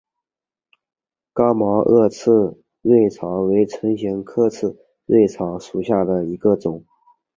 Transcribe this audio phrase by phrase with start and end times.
[1.31, 6.83] 刚毛萼刺蕊草为唇形科刺蕊草属下的一个种。